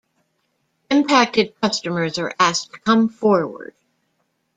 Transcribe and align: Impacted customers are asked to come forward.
Impacted 0.89 1.53
customers 1.61 2.17
are 2.17 2.33
asked 2.39 2.71
to 2.73 2.79
come 2.79 3.07
forward. 3.07 3.75